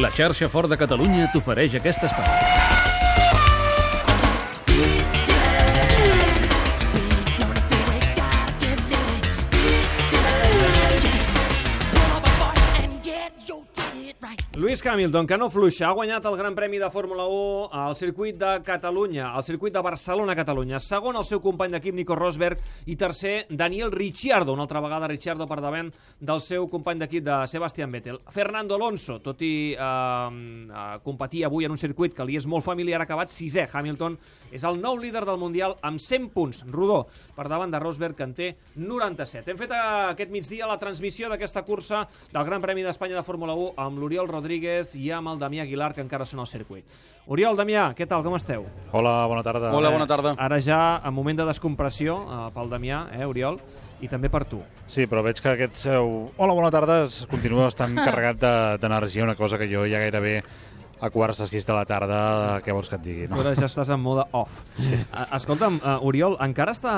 [0.00, 2.51] La xarxa Fort de Catalunya t'ofereix aquest espai.
[14.82, 18.36] Lewis Hamilton, que no fluixa, ha guanyat el Gran Premi de Fórmula 1 al circuit
[18.38, 20.80] de Catalunya, al circuit de Barcelona-Catalunya.
[20.82, 22.58] Segon, el seu company d'equip, Nico Rosberg,
[22.90, 27.36] i tercer, Daniel Ricciardo, una altra vegada Ricciardo per davant del seu company d'equip de
[27.46, 28.18] Sebastian Vettel.
[28.34, 33.00] Fernando Alonso, tot i eh, competir avui en un circuit que li és molt familiar,
[33.00, 33.68] ha acabat sisè.
[33.70, 34.18] Hamilton
[34.50, 37.04] és el nou líder del Mundial amb 100 punts, rodó,
[37.36, 39.52] per davant de Rosberg, que en té 97.
[39.52, 43.74] Hem fet aquest migdia la transmissió d'aquesta cursa del Gran Premi d'Espanya de Fórmula 1
[43.78, 46.84] amb l'Oriol Rodríguez i amb el Damià Aguilar, que encara són al circuit.
[47.30, 48.64] Oriol, Damià, què tal, com esteu?
[48.90, 49.70] Hola, bona tarda.
[49.76, 50.32] Hola, bona tarda.
[50.42, 53.60] Ara ja en moment de descompressió eh, pel Damià, eh, Oriol,
[54.02, 54.58] i també per tu.
[54.90, 56.08] Sí, però veig que aquest seu...
[56.36, 60.40] Hola, bona tarda, es continua estant carregat de- d'energia, una cosa que jo ja gairebé
[61.02, 62.18] a quarts de sis de la tarda,
[62.62, 63.24] què vols que et digui?
[63.26, 63.40] No?
[63.42, 64.60] ara ja estàs en mode off.
[64.78, 65.00] Sí.
[65.34, 66.92] Escolta'm, uh, Oriol, encara està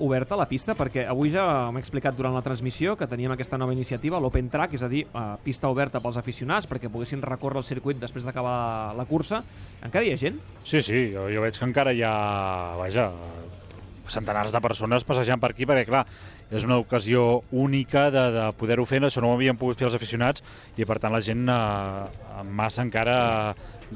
[0.00, 0.72] oberta la pista?
[0.78, 1.44] Perquè avui ja
[1.74, 5.04] m'he explicat durant la transmissió que teníem aquesta nova iniciativa, l'Open Track, és a dir,
[5.12, 9.42] uh, pista oberta pels aficionats perquè poguessin recórrer el circuit després d'acabar la cursa.
[9.84, 10.40] Encara hi ha gent?
[10.64, 12.16] Sí, sí, jo, jo veig que encara hi ha,
[12.80, 13.10] vaja,
[14.12, 16.06] centenars de persones passejant per aquí, perquè, clar,
[16.52, 19.96] és una ocasió única de, de poder-ho fer, això no ho havien pogut fer els
[19.98, 20.44] aficionats,
[20.76, 23.16] i per tant la gent eh, massa encara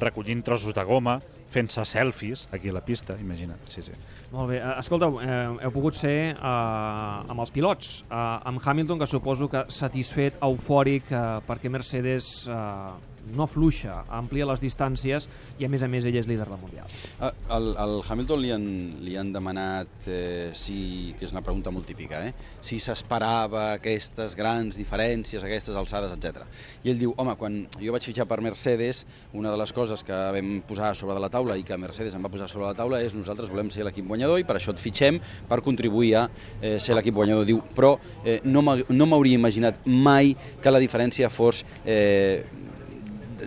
[0.00, 1.20] recollint trossos de goma,
[1.52, 3.94] fent-se selfies aquí a la pista, imagina't, sí, sí.
[4.32, 4.58] Molt bé.
[4.60, 9.48] Eh, Escolta, eh, heu pogut ser eh, amb els pilots, eh, amb Hamilton, que suposo
[9.52, 15.26] que satisfet, eufòric, eh, perquè Mercedes eh, no fluixa, amplia les distàncies
[15.58, 16.92] i, a més a més, ell és líder del Mundial.
[17.20, 18.66] Ah, Al, al Hamilton li han,
[19.02, 22.32] li han demanat eh, si, que és una pregunta molt típica, eh?
[22.64, 26.44] si s'esperava aquestes grans diferències, aquestes alçades, etc.
[26.84, 29.04] I ell diu, home, quan jo vaig fitxar per Mercedes,
[29.36, 32.24] una de les coses que vam posar sobre de la taula i que Mercedes em
[32.24, 34.82] va posar sobre la taula és nosaltres volem ser l'equip guanyador i per això et
[34.82, 36.26] fitxem per contribuir a
[36.60, 37.46] eh, ser l'equip guanyador.
[37.48, 42.44] Diu, però eh, no m'hauria imaginat mai que la diferència fos eh,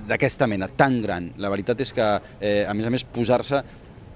[0.08, 1.32] d'aquesta mena, tan gran.
[1.38, 2.08] La veritat és que,
[2.40, 3.64] eh, a més a més, posar-se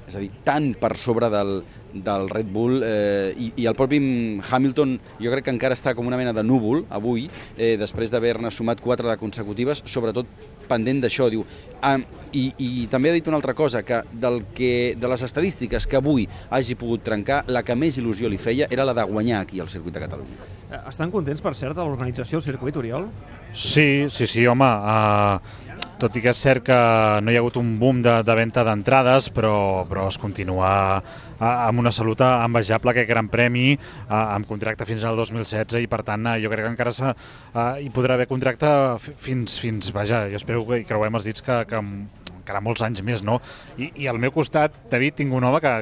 [0.08, 1.62] és a dir, tan per sobre del,
[1.94, 4.00] del Red Bull eh, i, i el propi
[4.44, 8.52] Hamilton jo crec que encara està com una mena de núvol avui, eh, després d'haver-ne
[8.52, 10.28] sumat quatre de consecutives, sobretot
[10.68, 11.44] pendent d'això, diu.
[11.84, 11.97] Ah,
[12.34, 16.00] i, I també ha dit una altra cosa, que, del que de les estadístiques que
[16.00, 19.62] avui hagi pogut trencar, la que més il·lusió li feia era la de guanyar aquí
[19.62, 20.50] al circuit de Catalunya.
[20.72, 23.09] Eh, Estan contents, per cert, de l'organització del circuit, Oriol?
[23.53, 26.77] Sí, sí, sí, home, uh, tot i que és cert que
[27.23, 29.53] no hi ha hagut un boom de, de venda d'entrades, però,
[29.89, 30.71] però es continua
[31.43, 33.73] amb una salut envejable aquest Gran Premi,
[34.07, 37.13] amb contracte fins al 2016, i per tant uh, jo crec que encara s'ha-
[37.53, 38.69] uh, hi podrà haver contracte
[39.03, 41.79] fi- fins, fins, vaja, jo espero que hi creuem els dits que, que
[42.43, 43.37] encara molts anys més, no?
[43.79, 45.73] I, I al meu costat, David, tinc un home que,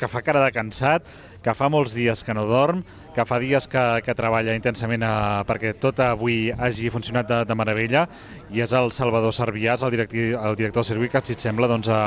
[0.00, 1.06] que fa cara de cansat,
[1.42, 2.82] que fa molts dies que no dorm,
[3.14, 5.12] que fa dies que, que treballa intensament a,
[5.48, 8.06] perquè tot avui hagi funcionat de, de meravella,
[8.50, 11.70] i és el Salvador Servià, el, directi, el director del circuit, que si et sembla,
[11.70, 12.02] doncs, a,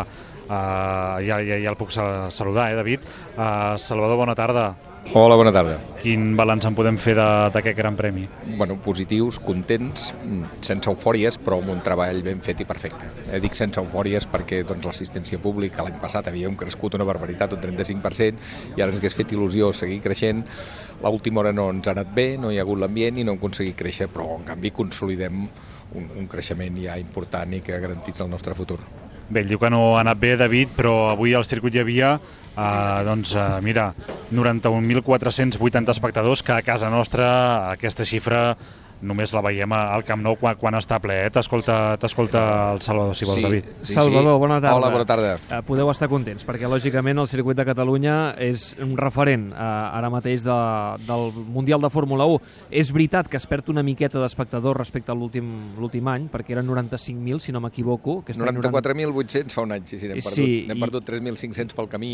[0.52, 0.62] a,
[1.24, 3.08] ja, ja, ja el puc sa- saludar, eh, David?
[3.38, 4.74] Uh, Salvador, bona tarda.
[5.04, 5.80] Hola, bona tarda.
[6.00, 8.30] Quin balanç en podem fer de- d'aquest Gran Premi?
[8.44, 13.10] Bueno, positius, contents, mm, sense eufòries, però amb un treball ben fet i perfecte.
[13.28, 17.60] Eh, dic sense eufòries perquè doncs, l'assistència pública l'any passat havíem crescut una barbaritat, un
[17.60, 18.40] 35%,
[18.76, 20.46] i ara ens hagués fet il·lusió seguir creixent.
[21.02, 23.38] L'última hora no ens ha anat bé, no hi ha hagut l'ambient i no hem
[23.38, 25.50] aconseguit créixer, però en canvi consolidem
[25.92, 28.80] un, un creixement ja important i que garantitza el nostre futur.
[29.30, 32.16] Bé, ell diu que no ha anat bé, David, però avui al circuit hi havia,
[32.56, 33.94] eh, doncs, eh, mira,
[34.32, 37.28] 91.480 espectadors, que a casa nostra
[37.72, 38.58] aquesta xifra
[39.02, 41.16] només la veiem al Camp Nou quan, quan està ple.
[41.26, 41.30] Eh?
[41.34, 43.44] T'escolta t'escolta el Salvador, si vols, Sí.
[43.44, 43.66] David.
[43.82, 44.40] Sí, Salvador, sí.
[44.40, 44.76] bona tarda.
[44.78, 45.34] Hola, bona tarda.
[45.50, 50.10] Eh, podeu estar contents, perquè lògicament el circuit de Catalunya és un referent eh, ara
[50.14, 50.58] mateix de,
[51.08, 52.42] del Mundial de Fórmula 1.
[52.70, 56.68] És veritat que es perd una miqueta d'espectadors respecte a l'últim l'últim any, perquè eren
[56.68, 58.20] 95.000, si no m'equivoco.
[58.22, 61.88] Aquest any 94.800 fa un any, sí, sí, n'hem perdut, Sí, i- perdut 3.500 pel
[61.90, 62.14] camí,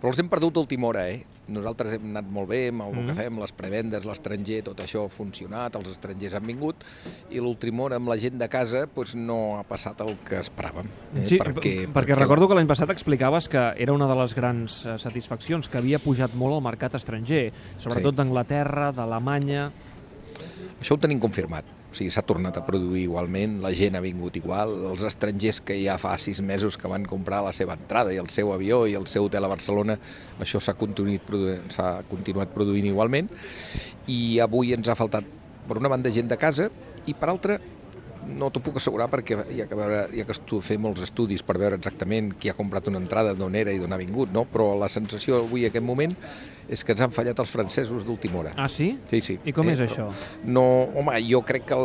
[0.00, 1.24] però els hem perdut a última hora, eh?
[1.48, 3.06] Nosaltres hem anat molt bé amb el Mhm.
[3.06, 6.76] que fem, les prebendes, l'estranger, tot això ha funcionat, els estrangers han vingut,
[7.30, 10.86] i l'última hora amb la gent de casa doncs, no ha passat el que esperàvem.
[11.16, 11.26] Eh?
[11.26, 14.96] Sí, perquè, perquè recordo que l'any passat explicaves que era una de les grans eh,
[14.98, 18.16] satisfaccions, que havia pujat molt el mercat estranger, sobretot Sí.
[18.16, 19.70] d'Anglaterra, d'Alemanya...
[20.80, 21.64] Això ho tenim confirmat.
[21.94, 25.76] O sigui, s'ha tornat a produir igualment, la gent ha vingut igual, els estrangers que
[25.78, 28.96] ja fa sis mesos que van comprar la seva entrada i el seu avió i
[28.98, 29.94] el seu hotel a Barcelona,
[30.42, 31.70] això s'ha continuat, produint,
[32.10, 33.30] continuat produint igualment.
[34.10, 35.28] I avui ens ha faltat
[35.68, 36.66] per una banda gent de casa
[37.06, 37.60] i per altra
[38.26, 41.02] no t'ho puc assegurar perquè hi ha que, veure, hi ha que estu- fer molts
[41.06, 44.32] estudis per veure exactament qui ha comprat una entrada, d'on era i d'on ha vingut,
[44.32, 44.44] no?
[44.50, 46.16] però la sensació avui, en aquest moment,
[46.64, 48.52] és que ens han fallat els francesos d'última hora.
[48.56, 48.94] Ah, sí?
[49.10, 49.34] Sí, sí.
[49.44, 50.06] I com és però això?
[50.48, 50.62] No,
[50.96, 51.76] home, jo crec que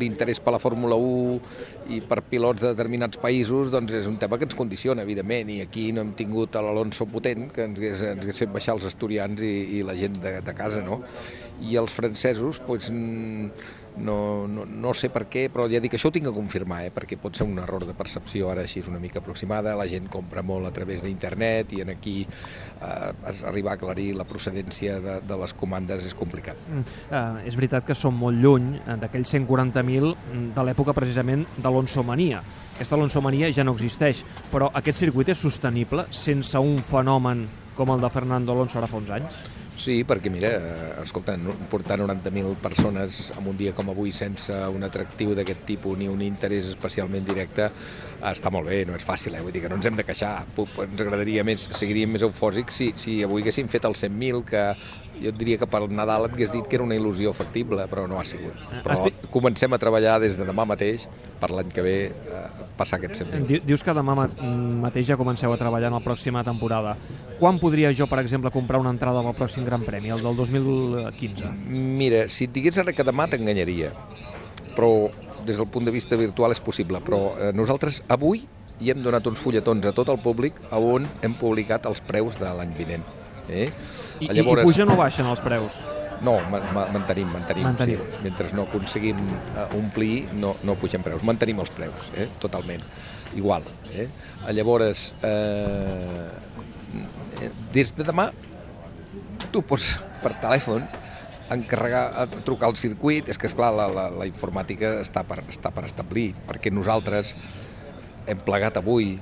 [0.00, 4.38] l'interès per la Fórmula 1 i per pilots de determinats països doncs és un tema
[4.40, 8.24] que ens condiciona, evidentment, i aquí no hem tingut l'Alonso potent, que ens hagués, ens
[8.24, 11.02] hagués fet baixar els asturians i, i la gent de, de casa, no?
[11.60, 12.88] I els francesos, doncs,
[13.96, 16.92] no, no, no sé per què, però ja dic, això ho tinc que confirmar, eh?
[16.94, 20.42] perquè pot ser un error de percepció ara així una mica aproximada, la gent compra
[20.46, 25.40] molt a través d'internet i en aquí eh, arribar a aclarir la procedència de, de
[25.42, 26.58] les comandes és complicat.
[26.68, 31.46] Mm, eh, és veritat que som molt lluny eh, d'aquells 140.000 mm, de l'època precisament
[31.58, 32.42] d'Alonso Mania.
[32.74, 37.46] Aquesta Alonso Mania ja no existeix, però aquest circuit és sostenible sense un fenomen
[37.76, 39.42] com el de Fernando Alonso ara fa uns anys?
[39.74, 41.32] Sí, perquè mira, eh, escolta,
[41.72, 46.20] portar 90.000 persones en un dia com avui sense un atractiu d'aquest tipus ni un
[46.20, 47.70] interès especialment directe
[48.20, 49.40] està molt bé, no és fàcil, eh?
[49.40, 50.44] vull dir que no ens hem de queixar,
[50.84, 54.62] ens agradaria més, seguiríem més eufòsics si, si avui haguéssim fet el 100.000, que
[55.24, 58.20] jo diria que per Nadal et hagués dit que era una il·lusió factible, però no
[58.20, 58.54] ha sigut.
[58.84, 61.08] Però Estic- comencem a treballar des de demà mateix
[61.42, 62.42] per l'any que ve eh,
[62.78, 63.46] passar aquest 100.000.
[63.50, 64.28] Di- Dius que demà ma-
[64.86, 66.94] mateix ja comenceu a treballar en la pròxima temporada.
[67.40, 71.50] Quan podria jo, per exemple, comprar una entrada al pròxim Gran Premi, el del 2015?
[71.68, 73.90] Mira, si et digués ara que demà t'enganyaria,
[74.76, 75.10] però
[75.44, 78.44] des del punt de vista virtual és possible, però eh, nosaltres avui
[78.82, 82.38] hi hem donat uns fulletons a tot el públic a on hem publicat els preus
[82.38, 83.02] de l'any vinent.
[83.50, 83.66] Eh?
[84.22, 85.82] I, i, I pugen o baixen els preus?
[86.20, 87.64] No, ma ma mantenim, mantenim.
[87.64, 88.02] Mantenim.
[88.04, 88.20] Sí.
[88.22, 89.22] Mentre no aconseguim
[89.54, 91.22] eh, omplir, no, no pugem preus.
[91.26, 92.28] Mantenim els preus, eh?
[92.42, 92.84] totalment.
[93.32, 93.66] Igual.
[93.90, 94.08] Eh?
[94.52, 96.30] Llavors, eh,
[97.72, 98.30] des de demà,
[99.52, 100.86] tu pots per telèfon
[101.52, 105.72] encarregar, eh, trucar al circuit, és que esclar, la, la, la informàtica està per, està
[105.74, 107.34] per establir, perquè nosaltres
[108.26, 109.16] hem plegat avui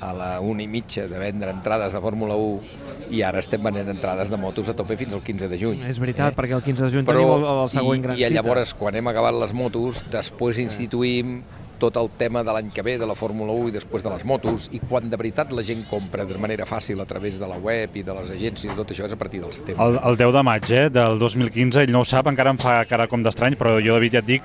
[0.00, 3.88] a la una i mitja de vendre entrades de Fórmula 1 i ara estem venent
[3.92, 5.82] entrades de motos a tope fins al 15 de juny.
[5.88, 6.36] És veritat, Eh?
[6.36, 8.34] perquè el 15 de juny Però, tenim el, el següent i, gran i cita.
[8.38, 11.42] llavors, quan hem acabat les motos, després instituïm
[11.80, 14.24] tot el tema de l'any que ve de la Fórmula 1 i després de les
[14.28, 17.56] motos i quan de veritat la gent compra de manera fàcil a través de la
[17.56, 19.80] web i de les agències i tot això és a partir del setembre.
[19.86, 22.84] El, el 10 de maig eh, del 2015, ell no ho sap, encara em fa
[22.84, 24.42] cara com d'estrany, però jo David ja et dic,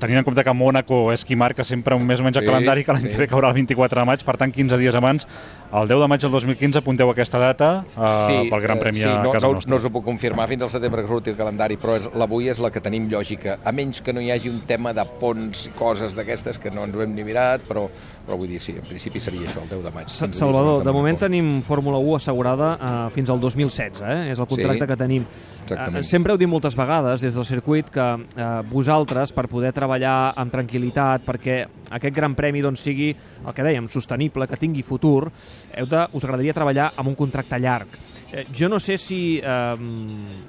[0.00, 2.48] tenint en compte que Mónaco és qui marca sempre un més o menys el Sí,
[2.50, 3.12] calendari, que l'any sí.
[3.14, 5.26] que ve caurà el 24 de maig, per tant 15 dies abans,
[5.70, 9.06] el 10 de maig del 2015 apunteu aquesta data eh, pel Gran eh, Premi sí,
[9.08, 9.70] a no, casa no, nostra.
[9.70, 12.48] no us ho puc confirmar fins al setembre que surti el calendari, però és, l'avui
[12.50, 15.66] és la que tenim lògica, a menys que no hi hagi un tema de ponts
[15.68, 17.86] i coses d'aquestes que no ens ho hem ni mirat, però,
[18.26, 20.08] però vull dir, sí, en principi seria això, el 10 de maig.
[20.08, 24.18] Sa- 15 dies Salvador, de moment tenim Fórmula 1 assegurada eh, fins al 2016, eh?
[24.32, 25.24] és el contracte Sí, que tenim.
[25.66, 26.00] exactament.
[26.00, 29.89] Eh, sempre heu dit moltes vegades des del circuit que eh, vosaltres, per poder treballar
[29.90, 31.56] amb tranquil·litat, perquè
[31.90, 33.10] aquest Gran Premi doncs, sigui,
[33.44, 35.30] el que dèiem, sostenible, que tingui futur,
[35.74, 37.98] heu de, us agradaria treballar amb un contracte llarg.
[38.30, 39.76] Eh, jo no sé si eh,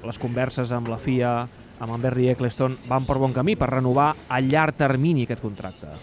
[0.06, 1.34] les converses amb la FIA,
[1.82, 5.96] amb en Berry Eccleston, van per bon camí per renovar a llarg termini aquest contracte.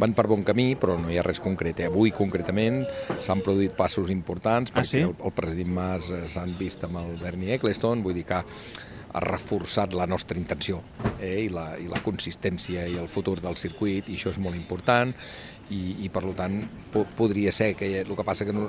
[0.00, 1.82] Van per bon camí, però no hi ha res concret.
[1.84, 1.90] Eh?
[1.90, 2.82] Avui, concretament,
[3.26, 5.02] s'han produït passos importants Ah, perquè sí?
[5.04, 9.22] el, el president Mas eh, s'han vist amb el Bernie Eccleston, vull dir que ha
[9.26, 10.80] reforçat la nostra intenció
[11.20, 11.44] eh?
[11.44, 15.14] I, la, i la consistència i el futur del circuit, i això és molt important,
[15.70, 16.60] i, i per tant
[16.92, 18.66] po podria ser que el que passa que no,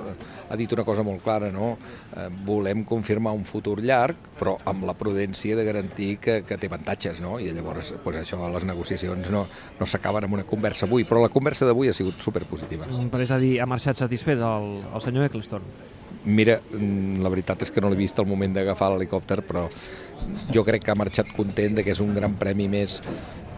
[0.48, 1.76] ha dit una cosa molt clara no?
[2.16, 6.70] eh, volem confirmar un futur llarg però amb la prudència de garantir que, que té
[6.70, 7.38] avantatges no?
[7.40, 9.46] i llavors pues, això les negociacions no,
[9.78, 13.24] no s'acaben amb una conversa avui però la conversa d'avui ha sigut superpositiva Mm, Però
[13.24, 15.64] és a dir, ha marxat satisfet el, el senyor Eccleston.
[16.24, 19.66] Mira, mm, la veritat és que no l'he vist al moment d'agafar l'helicòpter, però
[20.54, 23.00] jo crec que ha marxat content de que és un gran premi més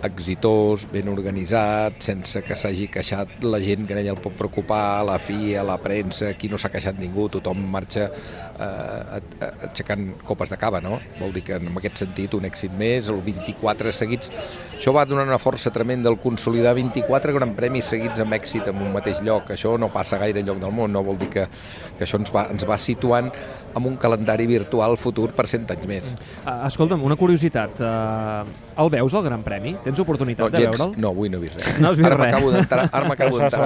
[0.06, 5.18] exitós, ben organitzat, sense que s'hagi queixat la gent que ella el pot preocupar, la
[5.18, 9.20] FIA, la premsa, aquí no s'ha queixat ningú, tothom marxa eh,
[9.68, 10.98] aixecant copes de cava, no?
[11.20, 14.30] Vol dir que en aquest sentit un èxit més, el 24 seguits,
[14.74, 18.82] això va donar una força tremenda al consolidar 24 gran premis seguits amb èxit en
[18.82, 21.48] un mateix lloc, això no passa gaire lloc del món, no vol dir que,
[21.98, 23.30] que això ens va, ens va situant
[23.74, 26.12] amb un calendari virtual futur per 100 anys més.
[26.44, 27.80] Uh, escolta'm, una curiositat.
[27.82, 29.74] Uh, el veus, el Gran Premi?
[29.84, 30.94] Tens oportunitat de gens, veure'l?
[31.00, 31.80] no, avui no he vist res.
[31.80, 32.34] No has vist ara res.
[32.92, 33.60] ara m'acabo d'entrar.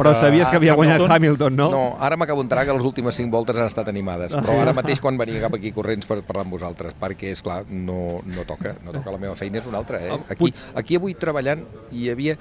[0.00, 1.56] Però eh, sabies que havia guanyat Hamilton?
[1.56, 1.68] No?
[1.70, 5.00] No, ara m'acabo d'entrar que les últimes 5 voltes han estat animades, però ara mateix
[5.00, 8.76] quan venia cap aquí corrents per parlar amb vosaltres, perquè, és clar no, no toca,
[8.84, 10.12] no toca, la meva feina és una altra, eh?
[10.12, 12.36] Ah, Aquí, aquí avui treballant hi havia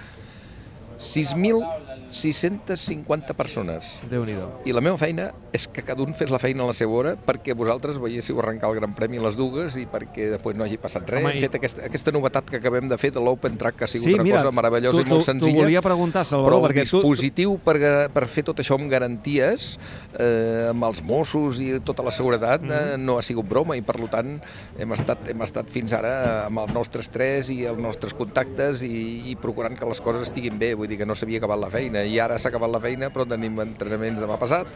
[2.15, 3.99] 650 persones.
[4.09, 6.73] déu nhi I la meva feina és que cada un fes la feina a la
[6.75, 10.55] seva hora perquè vosaltres veiéssiu arrencar el Gran Premi a les dues i perquè després
[10.57, 11.21] no hagi passat res.
[11.23, 13.83] Home, Hem i- fet aquesta, aquesta novetat que acabem de fer de l'Open Track, que
[13.85, 15.61] ha sigut Sí, una mira, cosa meravellosa tu- i molt tu- t'ho senzilla.
[15.63, 19.77] volia preguntar, Salvador, però perquè el tu- dispositiu per, per fer tot això amb garanties,
[20.17, 22.71] eh, amb els Mossos i tota la seguretat, Mhm.
[22.71, 24.41] eh, no ha sigut broma i per tant
[24.77, 29.31] hem estat, hem estat fins ara amb els nostres tres i els nostres contactes i,
[29.31, 32.04] i procurant que les coses estiguin bé, vull dir que no s'havia acabat la feina
[32.07, 34.67] i ara s'ha acabat la feina però tenim entrenaments demà passat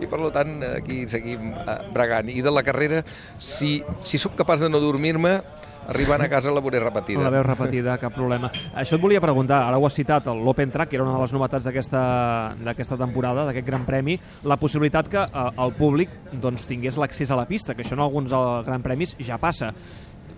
[0.00, 3.02] i per tant aquí seguim eh, bregant i de la carrera
[3.38, 5.40] si, si sóc capaç de no dormir-me
[5.86, 8.50] arribant a casa la veuré repetida La veu repetida, cap problema.
[8.74, 11.34] Això et volia preguntar, ara ho has citat, l'Open Track, que era una de les
[11.34, 17.30] novetats d'aquesta temporada, d'aquest Gran Premi, la possibilitat que eh, el públic doncs, tingués l'accés
[17.30, 19.72] a la pista, que això en alguns eh, Gran Premis ja passa.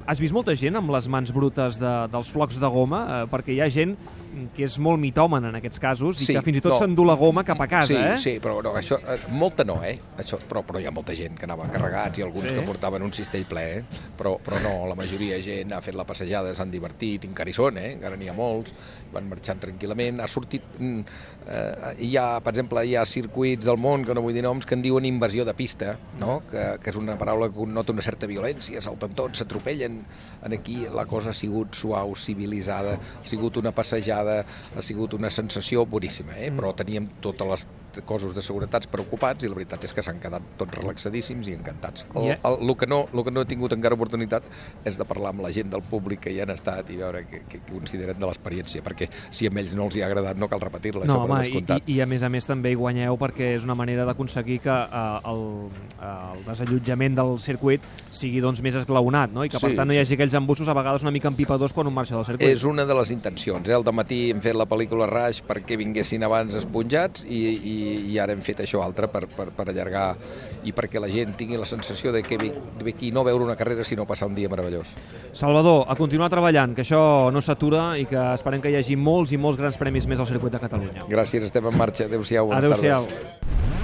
[0.09, 3.01] Has vist molta gent amb les mans brutes de, dels flocs de goma?
[3.05, 3.91] Eh, perquè hi ha gent
[4.57, 6.79] que és molt mitòmen en aquests casos i Sí, que fins i tot no.
[6.81, 8.15] s'endú la goma cap a casa, sí, eh?
[8.23, 9.99] Sí, però no, això, eh, molta no, eh?
[10.17, 12.55] Això, però, però hi ha molta gent que anava carregats i alguns Sí.
[12.57, 13.83] que portaven un cistell ple, eh?
[14.17, 17.57] Però, però no, la majoria de gent ha fet la passejada, s'han divertit, encara hi
[17.59, 17.93] són, eh?
[17.99, 18.73] Encara n'hi ha molts,
[19.13, 20.25] van marxant tranquil·lament.
[20.25, 20.65] Ha sortit...
[20.79, 21.05] mm,
[21.49, 24.67] Eh, hi ha, per exemple, hi ha circuits del món, que no vull dir noms,
[24.69, 26.43] que en diuen invasió de pista, no?
[26.51, 29.98] que, que és una paraula que connota una certa violència, salten tots, s'atropellen.
[30.47, 34.41] En aquí la cosa ha sigut suau, civilitzada, ha sigut una passejada,
[34.75, 36.51] ha sigut una sensació boníssima, eh?
[36.55, 37.67] però teníem totes les
[38.07, 42.07] cossos de seguretats preocupats i la veritat és que s'han quedat tots relaxadíssims i encantats.
[42.15, 42.39] El, I, eh?
[42.45, 44.47] el, el, que no, el que no he tingut encara oportunitat
[44.89, 47.43] és de parlar amb la gent del públic que hi han estat i veure què,
[47.51, 50.63] què consideren de l'experiència, perquè si a ells no els hi ha agradat no cal
[50.63, 51.89] repetir-la, No, això home, i, descomptat.
[51.89, 54.75] i, i a més a més també hi guanyeu perquè és una manera d'aconseguir que
[54.75, 55.43] uh, el,
[55.99, 59.45] uh, el desallotjament del circuit sigui doncs més esglaonat, no?
[59.45, 61.75] I que per Sí, tant no hi hagi aquells embussos a vegades una mica empipadors
[61.77, 62.49] quan un marxa del circuit.
[62.49, 63.69] És una de les intencions.
[63.69, 63.77] Eh?
[63.77, 67.77] El matí hem fet la pel·lícula Rush perquè vinguessin abans esponjats i, i,
[68.13, 70.07] i ara hem fet això altre per, per, per allargar
[70.65, 72.53] i perquè la gent tingui la sensació de que ve,
[72.83, 74.93] ve aquí no veure una carrera sinó passar un dia meravellós.
[75.33, 79.33] Salvador, a continuar treballant, que això no s'atura i que esperem que hi hagi molts
[79.33, 81.09] i molts grans premis més al circuit de Catalunya.
[81.09, 82.09] Gràcies, estem en marxa.
[82.09, 83.07] Adéu-siau, bones Adéu-siau.
[83.07, 83.78] tardes.